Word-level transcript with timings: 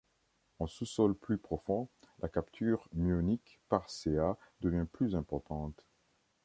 En 0.57 0.65
sous-sol 0.65 1.13
plus 1.15 1.37
profond, 1.37 1.87
la 2.23 2.27
capture 2.27 2.87
muonique 2.91 3.59
par 3.69 3.87
Ca 3.87 4.35
devient 4.61 4.87
plus 4.91 5.15
importante. 5.15 5.85